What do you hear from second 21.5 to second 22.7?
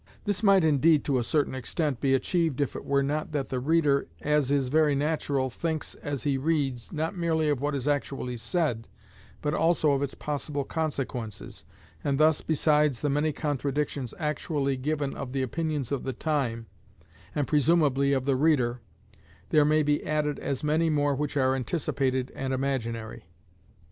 anticipated and